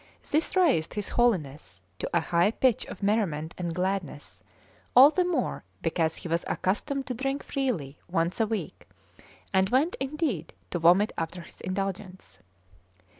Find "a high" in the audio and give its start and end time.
2.11-2.49